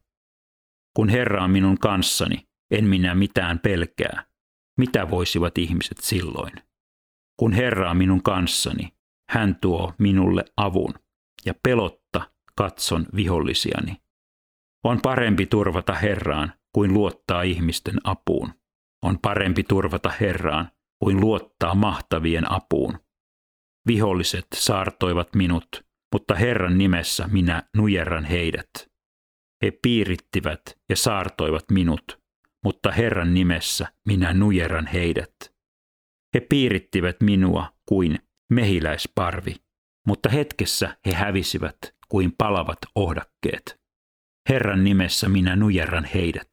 Kun 0.97 1.09
Herra 1.09 1.45
on 1.45 1.51
minun 1.51 1.79
kanssani, 1.79 2.49
en 2.71 2.85
minä 2.85 3.15
mitään 3.15 3.59
pelkää. 3.59 4.27
Mitä 4.79 5.11
voisivat 5.11 5.59
ihmiset 5.59 5.99
silloin? 6.01 6.53
Kun 7.37 7.53
Herra 7.53 7.91
on 7.91 7.97
minun 7.97 8.23
kanssani, 8.23 8.95
hän 9.35 9.57
tuo 9.61 9.93
minulle 9.99 10.45
avun, 10.57 10.95
ja 11.47 11.55
pelotta 11.63 12.31
katson 12.57 13.07
vihollisiani. 13.17 13.97
On 14.85 15.01
parempi 15.03 15.47
turvata 15.47 15.95
Herraan 15.95 16.53
kuin 16.73 16.95
luottaa 16.95 17.43
ihmisten 17.43 17.95
apuun. 18.05 18.53
On 19.03 19.19
parempi 19.19 19.63
turvata 19.63 20.13
Herraan 20.21 20.71
kuin 20.99 21.21
luottaa 21.21 21.75
mahtavien 21.75 22.53
apuun. 22.53 22.99
Viholliset 23.87 24.47
saartoivat 24.55 25.35
minut, 25.35 25.87
mutta 26.13 26.35
Herran 26.35 26.79
nimessä 26.79 27.29
minä 27.33 27.63
nujerran 27.77 28.25
heidät. 28.25 28.71
He 29.63 29.71
piirittivät 29.83 30.61
ja 30.89 30.97
saartoivat 30.97 31.65
minut, 31.71 32.23
mutta 32.65 32.93
Herran 32.93 33.35
nimessä 33.35 33.87
minä 34.07 34.35
nujerran 34.35 34.87
heidät. 34.87 35.35
He 36.35 36.41
piirittivät 36.41 37.17
minua 37.21 37.73
kuin 37.89 38.19
mehiläisparvi, 38.53 39.57
mutta 40.07 40.29
hetkessä 40.29 40.97
he 41.07 41.13
hävisivät 41.13 41.79
kuin 42.09 42.33
palavat 42.39 42.79
ohdakkeet. 42.95 43.81
Herran 44.49 44.85
nimessä 44.85 45.29
minä 45.29 45.57
nujerran 45.57 46.05
heidät. 46.05 46.53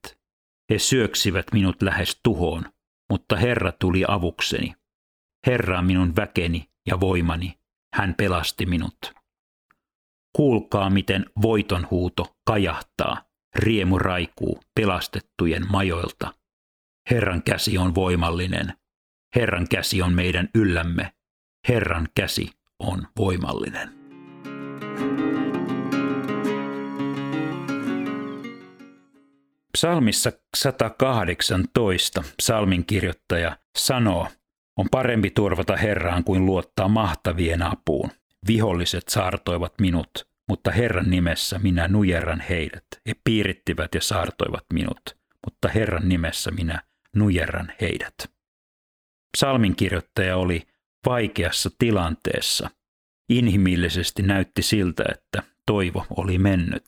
He 0.72 0.80
syöksivät 0.80 1.46
minut 1.54 1.82
lähes 1.82 2.20
tuhoon, 2.24 2.66
mutta 3.10 3.36
Herra 3.36 3.72
tuli 3.72 4.04
avukseni. 4.08 4.76
Herra 5.48 5.80
on 5.80 5.86
minun 5.86 6.16
väkeni 6.16 6.70
ja 6.88 7.00
voimani, 7.00 7.60
hän 7.96 8.16
pelasti 8.16 8.66
minut. 8.66 8.98
Kuulkaa, 10.36 10.90
miten 10.90 11.26
voiton 11.42 11.88
huuto 11.92 12.36
kajahtaa, 12.46 13.24
riemu 13.56 14.00
raikuu 14.00 14.60
pelastettujen 14.80 15.72
majoilta. 15.72 16.34
Herran 17.10 17.44
käsi 17.44 17.78
on 17.78 17.96
voimallinen, 17.96 18.74
Herran 19.36 19.68
käsi 19.68 20.02
on 20.02 20.14
meidän 20.14 20.50
yllämme, 20.56 21.14
Herran 21.70 22.08
käsi 22.16 22.50
on 22.80 23.08
voimallinen. 23.18 23.90
Psalmissa 29.74 30.32
118 30.58 32.24
psalmin 32.38 32.86
kirjoittaja 32.86 33.58
sanoo, 33.78 34.28
on 34.78 34.88
parempi 34.92 35.30
turvata 35.30 35.78
Herraan 35.78 36.24
kuin 36.24 36.46
luottaa 36.46 36.88
mahtavien 36.88 37.62
apuun. 37.62 38.10
Viholliset 38.48 39.08
saartoivat 39.08 39.74
minut, 39.80 40.28
mutta 40.48 40.72
Herran 40.72 41.10
nimessä 41.10 41.60
minä 41.60 41.88
nujerran 41.88 42.44
heidät. 42.50 42.86
He 43.08 43.14
piirittivät 43.24 43.96
ja 43.96 44.02
saartoivat 44.02 44.66
minut, 44.74 45.18
mutta 45.46 45.70
Herran 45.70 46.10
nimessä 46.10 46.52
minä 46.52 46.82
nujerran 47.16 47.74
heidät. 47.82 48.16
Psalmin 49.38 49.76
kirjoittaja 49.76 50.38
oli 50.38 50.68
vaikeassa 51.06 51.70
tilanteessa. 51.80 52.70
Inhimillisesti 53.30 54.24
näytti 54.24 54.62
siltä, 54.62 55.04
että 55.12 55.44
toivo 55.68 56.06
oli 56.18 56.38
mennyt, 56.38 56.88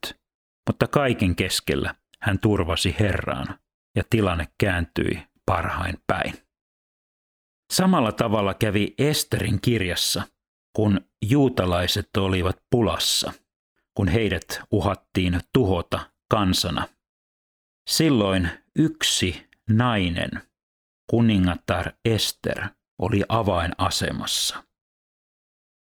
mutta 0.70 0.88
kaiken 0.88 1.36
keskellä 1.36 1.96
hän 2.22 2.40
turvasi 2.40 2.96
Herraan 3.00 3.60
ja 3.98 4.04
tilanne 4.10 4.48
kääntyi 4.58 5.24
parhain 5.46 5.98
päin. 6.08 6.34
Samalla 7.74 8.12
tavalla 8.12 8.54
kävi 8.54 8.94
Esterin 8.98 9.62
kirjassa, 9.62 10.24
kun 10.76 11.02
juutalaiset 11.26 12.18
olivat 12.18 12.58
pulassa, 12.70 13.34
kun 13.98 14.08
heidät 14.08 14.62
uhattiin 14.72 15.40
tuhota 15.54 16.12
kansana. 16.32 16.88
Silloin 17.90 18.50
yksi 18.76 19.48
nainen, 19.70 20.32
kuningatar 21.10 21.92
Ester, 22.06 22.68
oli 23.02 23.24
avainasemassa. 23.30 24.64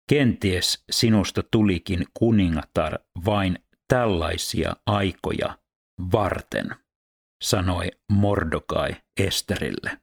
Kenties 0.09 0.83
sinusta 0.91 1.43
tulikin 1.51 2.05
kuningatar 2.13 2.99
vain 3.25 3.59
tällaisia 3.87 4.75
aikoja 4.85 5.57
varten, 6.11 6.75
sanoi 7.43 7.91
Mordokai 8.11 8.95
Esterille 9.19 10.01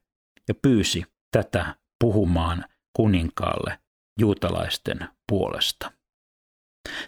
ja 0.49 0.55
pyysi 0.55 1.05
tätä 1.33 1.77
puhumaan 2.01 2.65
kuninkaalle 2.97 3.79
juutalaisten 4.21 5.09
puolesta. 5.29 5.93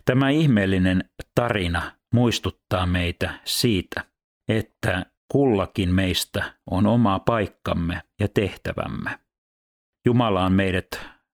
Tämä 0.04 0.30
ihmeellinen 0.30 1.10
tarina 1.34 1.98
muistuttaa 2.14 2.86
meitä 2.86 3.40
siitä, 3.44 4.04
että 4.48 5.06
kullakin 5.32 5.94
meistä 5.94 6.54
on 6.70 6.86
oma 6.86 7.18
paikkamme 7.18 8.02
ja 8.20 8.28
tehtävämme. 8.28 9.23
Jumala 10.06 10.44
on 10.44 10.52
meidät 10.52 10.86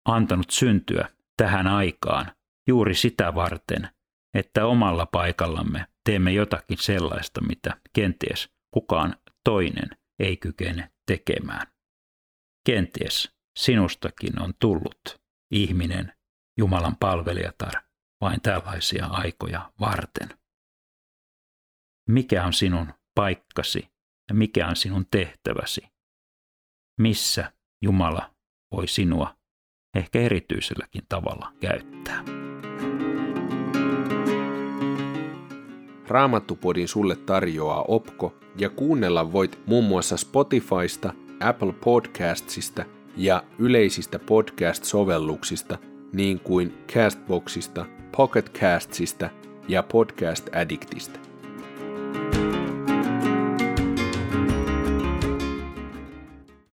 antanut 0.06 0.50
syntyä 0.50 1.10
tähän 1.38 1.68
aikaan 1.68 2.32
juuri 2.68 2.96
sitä 2.96 3.36
varten, 3.36 3.90
että 4.34 4.66
omalla 4.66 5.06
paikallamme 5.06 5.88
teemme 6.06 6.32
jotakin 6.32 6.78
sellaista, 6.78 7.42
mitä 7.42 7.78
kenties 7.94 8.50
kukaan 8.74 9.16
toinen 9.44 9.90
ei 10.20 10.38
kykene 10.38 10.92
tekemään. 11.08 11.68
Kenties 12.66 13.36
sinustakin 13.60 14.42
on 14.42 14.54
tullut 14.60 15.22
ihminen, 15.52 16.14
Jumalan 16.58 16.96
palvelijatar, 16.96 17.74
vain 18.22 18.42
tällaisia 18.42 19.06
aikoja 19.06 19.72
varten. 19.80 20.30
Mikä 22.10 22.46
on 22.46 22.54
sinun 22.54 22.94
paikkasi 23.16 23.90
ja 24.30 24.36
mikä 24.36 24.68
on 24.68 24.76
sinun 24.76 25.06
tehtäväsi? 25.12 25.82
Missä 27.02 27.52
Jumala 27.82 28.35
voi 28.76 28.88
sinua 28.88 29.36
ehkä 29.96 30.20
erityiselläkin 30.20 31.04
tavalla 31.10 31.52
käyttää? 31.60 32.24
Raamattupodin 36.08 36.88
sulle 36.88 37.16
tarjoaa 37.16 37.86
Opko 37.88 38.36
ja 38.58 38.70
kuunnella 38.70 39.32
voit 39.32 39.60
muun 39.66 39.86
muassa 39.86 40.18
Spotifysta– 40.18 41.14
Apple 41.40 41.74
Podcastsista 41.74 42.86
ja 43.18 43.44
yleisistä 43.60 44.20
podcast-sovelluksista, 44.20 45.78
niin 46.14 46.40
kuin 46.40 46.78
Castboxista, 46.94 47.86
Pocket 48.18 48.60
Castsista 48.60 49.30
ja 49.68 49.84
Podcast 49.84 50.56
Addictista. 50.56 51.25